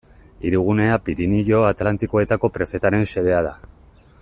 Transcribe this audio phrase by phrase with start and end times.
[0.47, 3.55] Hirigunea Pirinio Atlantikoetako prefetaren xedea da.